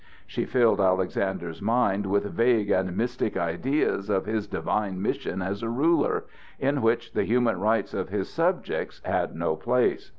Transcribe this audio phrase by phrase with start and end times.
[0.25, 5.69] She filled Alexander's mind with vague and mystic ideas of his divine mission as a
[5.69, 6.25] ruler,
[6.57, 10.09] in which the human rights of his subjects had no place.